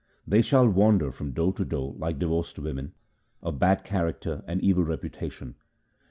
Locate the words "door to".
1.31-1.63